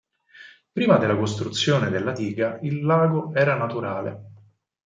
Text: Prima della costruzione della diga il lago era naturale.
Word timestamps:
Prima 0.71 0.97
della 0.97 1.15
costruzione 1.15 1.91
della 1.91 2.11
diga 2.11 2.57
il 2.63 2.83
lago 2.83 3.35
era 3.35 3.55
naturale. 3.55 4.21